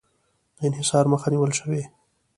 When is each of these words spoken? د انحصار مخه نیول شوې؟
د 0.57 0.59
انحصار 0.69 1.05
مخه 1.13 1.27
نیول 1.33 1.51
شوې؟ 1.59 1.83